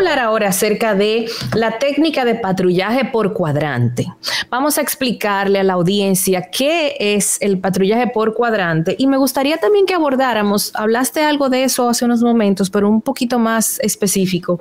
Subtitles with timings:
[0.00, 4.06] Hablar ahora acerca de la técnica de patrullaje por cuadrante.
[4.48, 9.58] Vamos a explicarle a la audiencia qué es el patrullaje por cuadrante y me gustaría
[9.58, 14.58] también que abordáramos, hablaste algo de eso hace unos momentos, pero un poquito más específico.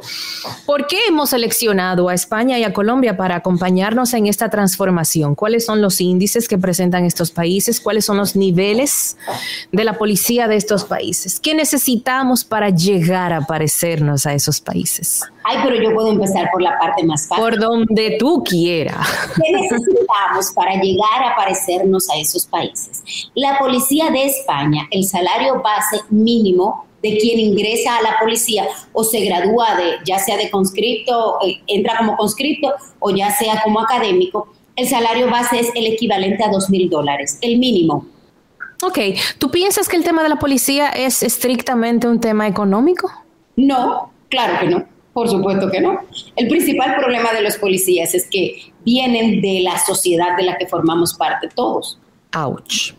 [0.65, 5.35] ¿Por qué hemos seleccionado a España y a Colombia para acompañarnos en esta transformación?
[5.35, 7.79] ¿Cuáles son los índices que presentan estos países?
[7.79, 9.15] ¿Cuáles son los niveles
[9.71, 11.39] de la policía de estos países?
[11.39, 15.28] ¿Qué necesitamos para llegar a parecernos a esos países?
[15.43, 17.43] Ay, pero yo puedo empezar por la parte más fácil.
[17.43, 19.07] Por donde tú quieras.
[19.35, 23.03] ¿Qué necesitamos para llegar a parecernos a esos países?
[23.35, 29.03] La policía de España, el salario base mínimo de quien ingresa a la policía o
[29.03, 33.79] se gradúa de, ya sea de conscripto, eh, entra como conscripto o ya sea como
[33.79, 38.05] académico, el salario base es el equivalente a dos mil dólares, el mínimo.
[38.81, 38.97] Ok,
[39.37, 43.11] ¿tú piensas que el tema de la policía es estrictamente un tema económico?
[43.57, 44.85] No, claro que no.
[45.19, 45.99] Por supuesto que no.
[46.35, 50.65] El principal problema de los policías es que vienen de la sociedad de la que
[50.67, 51.99] formamos parte todos.
[52.33, 52.93] Ouch.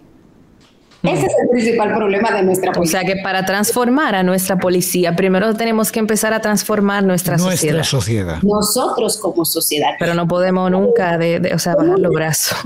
[1.02, 3.00] Ese es el principal problema de nuestra policía.
[3.00, 7.38] O sea que para transformar a nuestra policía, primero tenemos que empezar a transformar nuestra,
[7.38, 7.84] Nuestra sociedad.
[7.84, 8.42] sociedad.
[8.42, 9.92] Nosotros como sociedad.
[9.98, 12.58] Pero no podemos nunca, de, de- o sea, bajar los brazos.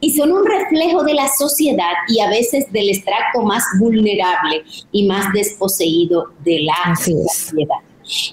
[0.00, 5.06] y son un reflejo de la sociedad y a veces del extracto más vulnerable y
[5.06, 7.52] más desposeído de la Así es.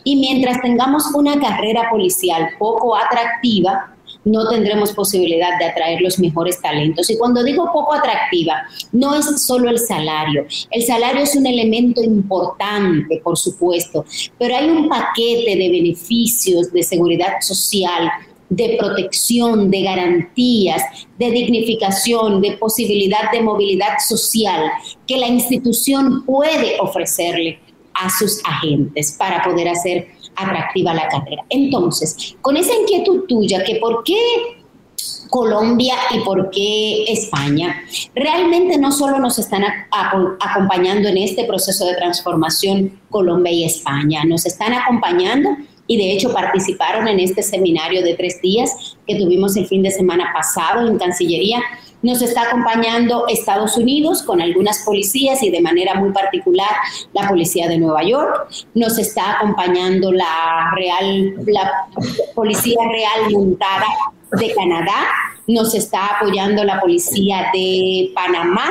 [0.04, 3.94] Y mientras tengamos una carrera policial poco atractiva,
[4.26, 7.10] no tendremos posibilidad de atraer los mejores talentos.
[7.10, 10.46] Y cuando digo poco atractiva, no es solo el salario.
[10.72, 14.06] El salario es un elemento importante, por supuesto,
[14.40, 18.10] pero hay un paquete de beneficios de seguridad social,
[18.50, 20.84] de protección, de garantías,
[21.18, 24.70] de dignificación, de posibilidad de movilidad social
[25.08, 27.60] que la institución puede ofrecerle
[27.94, 31.44] a sus agentes para poder hacer atractiva la carrera.
[31.50, 34.18] Entonces, con esa inquietud tuya, que por qué
[35.30, 37.84] Colombia y por qué España,
[38.14, 44.46] realmente no solo nos están acompañando en este proceso de transformación Colombia y España, nos
[44.46, 45.50] están acompañando
[45.88, 49.92] y de hecho participaron en este seminario de tres días que tuvimos el fin de
[49.92, 51.62] semana pasado en Cancillería.
[52.04, 56.70] Nos está acompañando Estados Unidos con algunas policías y de manera muy particular
[57.14, 58.48] la Policía de Nueva York.
[58.76, 61.88] Nos está acompañando la Real, la
[62.36, 63.86] Policía Real Montada
[64.34, 65.08] de Canadá.
[65.48, 68.70] Nos está apoyando la Policía de Panamá,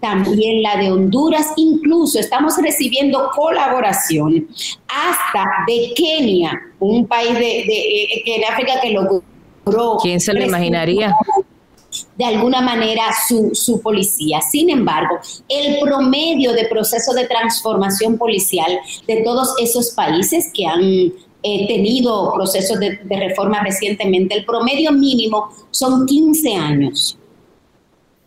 [0.00, 1.48] también la de Honduras.
[1.56, 4.46] Incluso estamos recibiendo colaboración
[4.88, 9.22] hasta de Kenia, un país de, de- eh, que en África que logró.
[10.02, 11.14] ¿Quién se lo imaginaría?
[12.16, 14.40] De alguna manera su, su policía.
[14.40, 15.18] Sin embargo,
[15.48, 22.32] el promedio de proceso de transformación policial de todos esos países que han eh, tenido
[22.34, 27.16] procesos de, de reforma recientemente, el promedio mínimo son 15 años.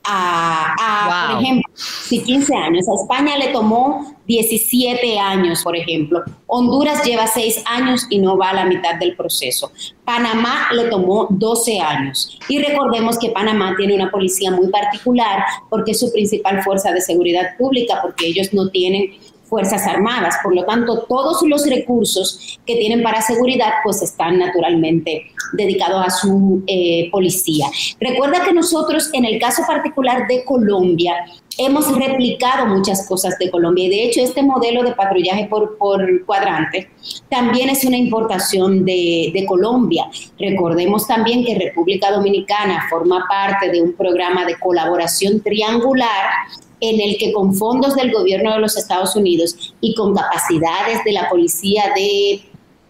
[0.03, 1.35] A, a, Wow.
[1.35, 6.23] Por ejemplo, si 15 años, a España le tomó 17 años, por ejemplo.
[6.47, 9.71] Honduras lleva 6 años y no va a la mitad del proceso.
[10.05, 12.37] Panamá le tomó 12 años.
[12.47, 17.01] Y recordemos que Panamá tiene una policía muy particular porque es su principal fuerza de
[17.01, 19.13] seguridad pública, porque ellos no tienen
[19.53, 20.37] Fuerzas Armadas.
[20.41, 26.09] Por lo tanto, todos los recursos que tienen para seguridad pues están naturalmente dedicados a
[26.09, 27.67] su eh, policía.
[28.01, 31.13] Recuerda que nosotros, en el caso particular de Colombia,
[31.59, 36.25] hemos replicado muchas cosas de Colombia y de hecho este modelo de patrullaje por, por
[36.25, 36.89] cuadrante
[37.29, 40.07] también es una importación de, de Colombia.
[40.39, 46.31] Recordemos también que República Dominicana forma parte de un programa de colaboración triangular
[46.79, 51.11] en el que con fondos del gobierno de los Estados Unidos y con capacidades de
[51.13, 52.41] la policía de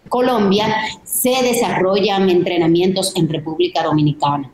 [0.10, 0.68] Colombia
[1.04, 4.52] se desarrollan entrenamientos en República Dominicana.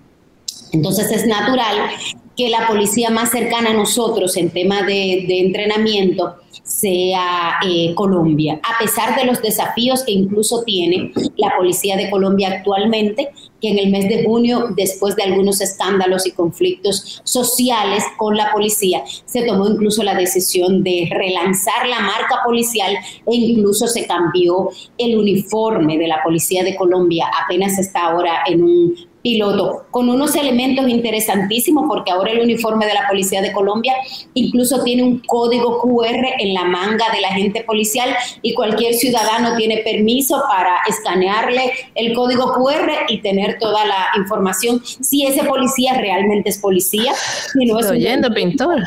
[0.71, 1.89] Entonces es natural
[2.37, 8.81] que la policía más cercana a nosotros en tema de, entrenamiento sea eh, Colombia, a
[8.81, 13.31] pesar de los desafíos que incluso tiene la policía de Colombia actualmente,
[13.61, 18.51] que en el mes de junio, después de algunos escándalos y conflictos sociales con la
[18.51, 24.69] policía, se tomó incluso la decisión de relanzar la marca policial e incluso se cambió
[24.97, 27.27] el uniforme de la policía de Colombia.
[27.43, 32.93] Apenas está ahora en un piloto, con unos elementos interesantísimos, porque ahora el uniforme de
[32.93, 33.93] la Policía de Colombia
[34.33, 38.09] incluso tiene un código QR en la manga del agente policial
[38.41, 44.81] y cualquier ciudadano tiene permiso para escanearle el código QR y tener toda la información
[44.83, 47.13] si ese policía realmente es policía.
[47.53, 48.83] Si no Estoy oyendo, pintor.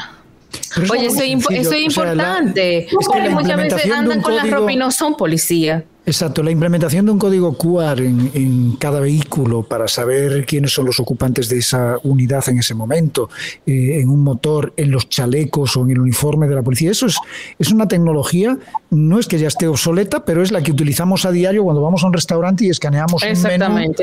[0.91, 2.89] Oye, eso, es importante.
[2.91, 5.85] porque muchas veces andan con la ropa y no son policía.
[6.13, 11.01] Exacto, la implementación de un código QR en, cada vehículo para saber quiénes son los
[11.01, 13.31] ocupantes de esa unidad en ese momento,
[13.65, 17.07] eh, en un motor, en los chalecos o en el uniforme de la policía, eso
[17.07, 17.17] es,
[17.59, 18.59] es una tecnología,
[18.91, 22.05] no es que ya esté obsoleta, pero es la que utilizamos a diario cuando vamos
[22.05, 23.95] a un restaurante y escaneamos un menú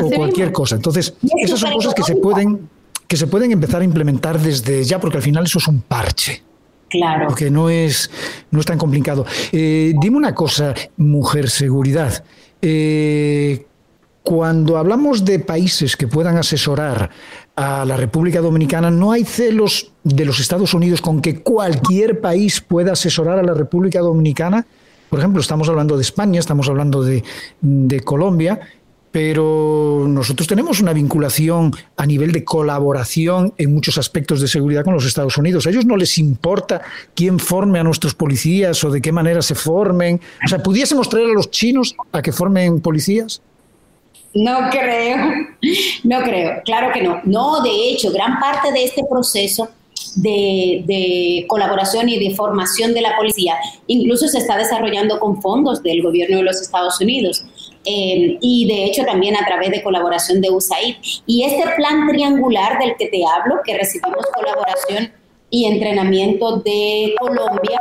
[0.00, 0.76] o cualquier cosa.
[0.76, 2.66] Entonces, esas son cosas que se pueden
[3.06, 6.42] que se pueden empezar a implementar desde ya, porque al final eso es un parche.
[6.88, 7.26] Claro.
[7.28, 8.10] Porque no es,
[8.50, 9.26] no es tan complicado.
[9.52, 12.24] Eh, dime una cosa, mujer seguridad.
[12.60, 13.66] Eh,
[14.22, 17.10] cuando hablamos de países que puedan asesorar
[17.56, 22.60] a la República Dominicana, no hay celos de los Estados Unidos con que cualquier país
[22.60, 24.66] pueda asesorar a la República Dominicana.
[25.08, 27.24] Por ejemplo, estamos hablando de España, estamos hablando de,
[27.62, 28.60] de Colombia
[29.10, 34.94] pero nosotros tenemos una vinculación a nivel de colaboración en muchos aspectos de seguridad con
[34.94, 35.66] los Estados Unidos.
[35.66, 36.82] A ellos no les importa
[37.14, 40.20] quién forme a nuestros policías o de qué manera se formen.
[40.44, 43.40] O sea, ¿pudiésemos traer a los chinos a que formen policías?
[44.34, 45.16] No creo,
[46.04, 47.20] no creo, claro que no.
[47.24, 49.70] No, de hecho, gran parte de este proceso
[50.16, 53.54] de, colaboración y de formación de la policía
[53.86, 57.44] incluso se está desarrollando con fondos del gobierno de los Estados Unidos.
[57.84, 60.96] Eh, y de hecho también a través de colaboración de USAID.
[61.26, 65.12] Y este plan triangular del que te hablo, que recibimos colaboración
[65.50, 67.80] y entrenamiento de Colombia,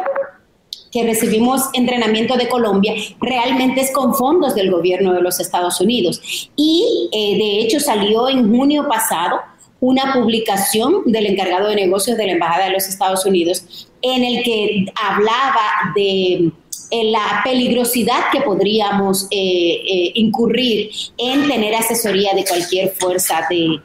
[0.92, 6.50] que recibimos entrenamiento de Colombia, realmente es con fondos del gobierno de los Estados Unidos.
[6.56, 9.40] Y eh, de hecho salió en junio pasado
[9.80, 14.44] una publicación del encargado de negocios de la Embajada de los Estados Unidos en el
[14.44, 16.52] que hablaba de
[16.90, 23.82] eh, la peligrosidad que podríamos eh, eh, incurrir en tener asesoría de cualquier fuerza de,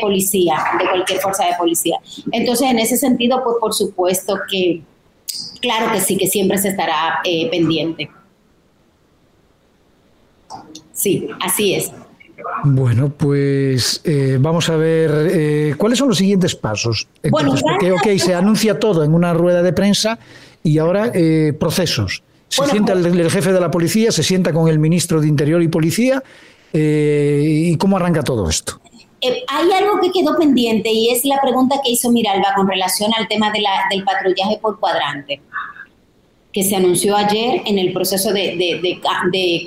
[0.00, 1.98] policía, de cualquier fuerza de policía.
[2.32, 4.80] Entonces, en ese sentido, pues por supuesto que,
[5.60, 7.20] claro que sí, que siempre se estará
[7.50, 8.08] pendiente.
[10.92, 11.92] Sí, así es.
[12.64, 14.02] Bueno, pues
[14.38, 17.08] vamos a ver cuáles son los siguientes pasos.
[17.30, 20.18] bueno, porque, ok, se anuncia todo en una rueda de prensa
[20.62, 21.12] y ahora
[21.58, 22.22] procesos.
[22.48, 25.62] Se sienta pues- el, jefe de la policía, se sienta con el ministro de Interior
[25.62, 26.22] y Policía.
[26.72, 28.80] Eh, ¿Y cómo arranca todo esto?
[29.20, 33.10] Eh, hay algo que quedó pendiente y es la pregunta que hizo Miralba con relación
[33.16, 35.40] al tema de la, del patrullaje por cuadrante
[36.58, 39.00] que se anunció ayer en el proceso de, de,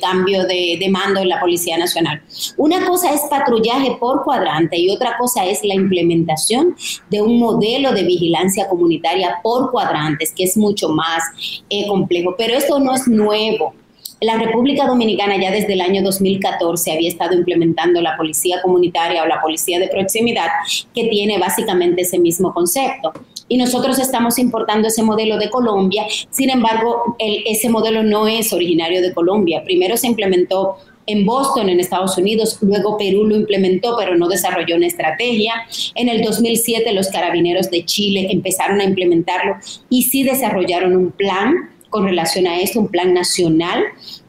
[0.01, 2.21] cambio de, mando en la Policía Nacional.
[2.57, 6.75] Una cosa es patrullaje por cuadrante y otra cosa es la implementación
[7.09, 11.23] de un modelo de vigilancia comunitaria por cuadrantes, que es mucho más
[11.69, 12.35] eh, complejo.
[12.37, 13.73] Pero esto no es nuevo.
[14.19, 19.27] La República Dominicana ya desde el año 2014 había estado implementando la policía comunitaria o
[19.27, 20.47] la policía de proximidad,
[20.93, 23.13] que tiene básicamente ese mismo concepto
[23.51, 26.05] y nosotros estamos importando ese modelo de Colombia.
[26.29, 29.61] Sin embargo, ese modelo no es originario de Colombia.
[29.65, 34.77] Primero se implementó en Boston, en Estados Unidos, luego Perú lo implementó, pero no desarrolló
[34.77, 35.53] una estrategia.
[35.95, 39.57] En el 2007 los carabineros de Chile empezaron a implementarlo
[39.89, 43.83] y sí desarrollaron un plan con relación a esto, un plan nacional.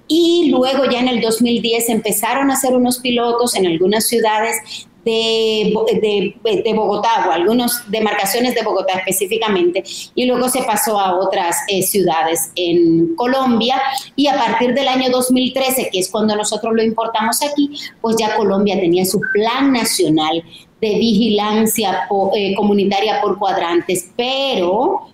[0.08, 6.34] Y luego ya en el 2010 empezaron a hacer unos pilotos en algunas ciudades de,
[6.64, 9.82] de, Bogotá o algunas demarcaciones de Bogotá específicamente
[10.14, 13.80] y luego se pasó a otras eh, ciudades en Colombia
[14.16, 18.36] y a partir del año 2013, que es cuando nosotros lo importamos aquí, pues ya
[18.36, 20.42] Colombia tenía su plan nacional
[20.80, 25.12] de vigilancia eh, comunitaria por cuadrantes, pero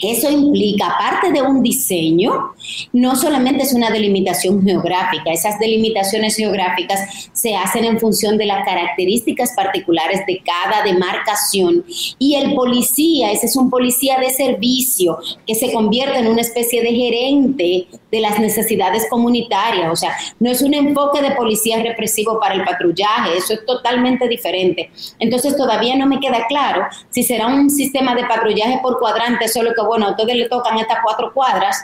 [0.00, 2.52] Eso implica, aparte de un diseño,
[2.92, 8.64] no solamente es una delimitación geográfica, esas delimitaciones geográficas se hacen en función de las
[8.64, 11.84] características particulares de cada demarcación
[12.18, 16.82] y el policía, ese es un policía de servicio que se convierte en una especie
[16.82, 22.38] de gerente de las necesidades comunitarias, o sea, no es un enfoque de policía represivo
[22.40, 24.90] para el patrullaje, eso es totalmente diferente.
[25.18, 29.74] Entonces todavía no me queda claro si será un sistema de patrullaje por cuadrante, solo
[29.74, 31.82] que bueno, a ustedes le tocan estas cuatro cuadras,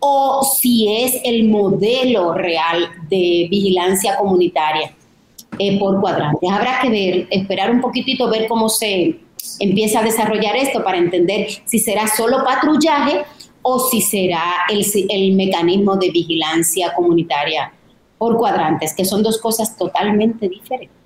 [0.00, 4.94] o si es el modelo real de vigilancia comunitaria
[5.58, 6.46] eh, por cuadrante.
[6.50, 9.20] Habrá que ver, esperar un poquitito, ver cómo se
[9.60, 13.24] empieza a desarrollar esto para entender si será solo patrullaje
[13.62, 17.72] o si será el, el mecanismo de vigilancia comunitaria
[18.18, 20.96] por cuadrantes, que son dos cosas totalmente diferentes.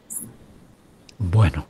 [1.19, 1.67] Bueno,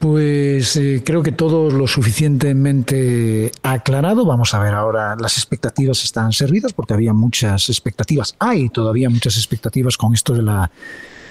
[0.00, 4.24] pues eh, creo que todo lo suficientemente aclarado.
[4.24, 8.34] Vamos a ver ahora, las expectativas están servidas porque había muchas expectativas.
[8.38, 10.70] Hay todavía muchas expectativas con esto de la,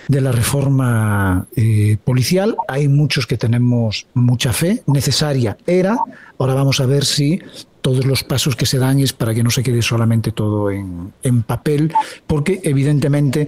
[0.07, 2.57] de la reforma eh, policial.
[2.67, 4.83] Hay muchos que tenemos mucha fe.
[4.85, 5.97] Necesaria era.
[6.37, 7.41] Ahora vamos a ver si
[7.81, 11.11] todos los pasos que se dan es para que no se quede solamente todo en,
[11.23, 11.91] en papel,
[12.27, 13.47] porque evidentemente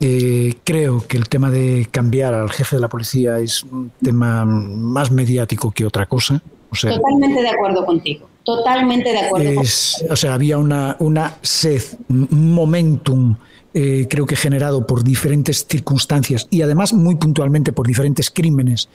[0.00, 4.44] eh, creo que el tema de cambiar al jefe de la policía es un tema
[4.44, 6.40] más mediático que otra cosa.
[6.70, 8.28] Totalmente de acuerdo contigo.
[8.44, 9.60] Totalmente de acuerdo.
[9.60, 13.36] o sea, había una, una sed, un momentum,
[13.74, 18.88] eh, creo que generado por diferentes circunstancias y además muy puntualmente por diferentes crímenes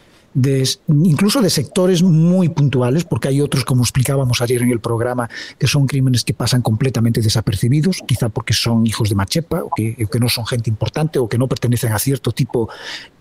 [0.88, 5.68] incluso de sectores muy puntuales, porque hay otros, como explicábamos ayer en el programa, que
[5.68, 10.30] son crímenes que pasan completamente desapercibidos, quizá porque son hijos de Machepa, o que, no
[10.30, 12.70] son gente importante, o que no pertenecen a cierto tipo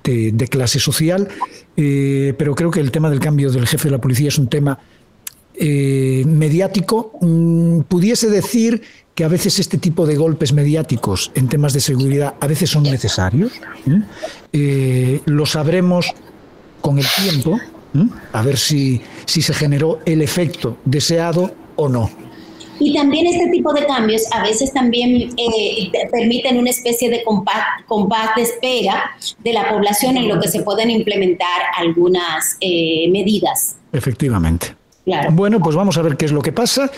[0.05, 1.29] de, clase social.
[1.77, 4.49] Eh, pero creo que el tema del cambio del jefe de la policía es un
[4.49, 4.79] tema
[5.55, 7.13] eh, mediático.
[7.21, 8.83] Mm, pudiese decir
[9.15, 12.85] que a veces este tipo de golpes mediáticos en temas de seguridad a veces son
[12.85, 13.53] necesarios.
[14.53, 15.21] ¿eh?
[15.27, 16.15] lo sabremos
[16.83, 17.59] con el tiempo,
[18.33, 22.11] a ver si, si se generó el efecto deseado o no.
[22.79, 28.35] Y también este tipo de cambios a veces también eh, permiten una especie de compás,
[28.35, 33.77] de espera de la población en lo que se pueden implementar algunas eh, medidas.
[33.93, 34.75] Efectivamente.
[35.31, 36.91] Bueno, pues vamos a ver qué es lo que pasa.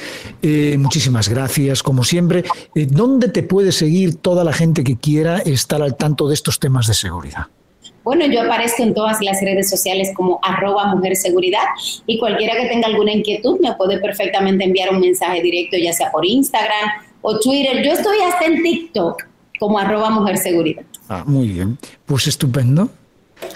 [0.42, 2.44] Eh, muchísimas gracias, como siempre.
[2.74, 6.86] ¿Dónde te puede seguir toda la gente que quiera estar al tanto de estos temas
[6.86, 7.46] de seguridad?
[8.04, 11.64] Bueno, yo aparezco en todas las redes sociales como arroba mujer seguridad
[12.06, 16.12] y cualquiera que tenga alguna inquietud me puede perfectamente enviar un mensaje directo, ya sea
[16.12, 16.90] por Instagram
[17.23, 17.82] o Twitter.
[17.82, 19.25] Yo estoy hasta en TikTok
[19.58, 20.84] como arroba mujer seguridad.
[21.08, 21.78] Ah, muy bien.
[22.04, 22.90] Pues estupendo.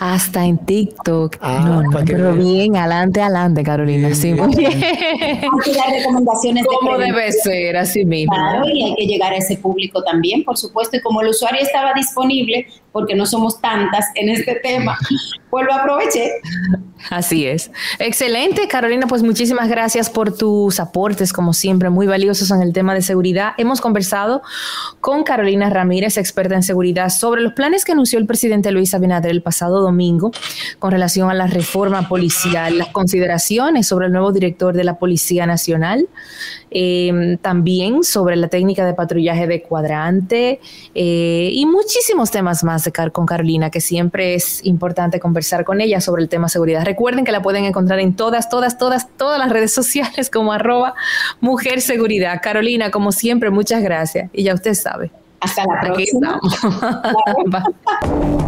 [0.00, 1.36] Hasta en TikTok.
[1.40, 4.14] Ah, no, pero bien, adelante, adelante, Carolina.
[4.14, 4.80] sí, muy bien.
[4.80, 7.76] las recomendaciones ¿Cómo debe ser?
[7.76, 8.34] Así mismo.
[8.34, 10.96] Claro, y hay que llegar a ese público también, por supuesto.
[10.96, 14.96] Y como el usuario estaba disponible, porque no somos tantas en este tema,
[15.50, 16.32] pues lo aproveché.
[17.10, 17.70] Así es.
[17.98, 19.06] Excelente, Carolina.
[19.06, 23.52] Pues muchísimas gracias por tus aportes, como siempre, muy valiosos en el tema de seguridad.
[23.56, 24.42] Hemos conversado
[25.00, 29.30] con Carolina Ramírez, experta en seguridad, sobre los planes que anunció el presidente Luis Abinader
[29.30, 30.30] el pasado domingo
[30.78, 35.46] con relación a la reforma policial, las consideraciones sobre el nuevo director de la Policía
[35.46, 36.08] Nacional,
[36.70, 40.60] eh, también sobre la técnica de patrullaje de cuadrante
[40.94, 46.00] eh, y muchísimos temas más de con Carolina, que siempre es importante conversar con ella
[46.00, 46.84] sobre el tema seguridad.
[46.84, 50.94] Recuerden que la pueden encontrar en todas, todas, todas, todas las redes sociales como arroba
[51.40, 52.40] mujer seguridad.
[52.42, 54.30] Carolina, como siempre, muchas gracias.
[54.32, 55.10] Y ya usted sabe.
[55.40, 56.40] Hasta la próxima.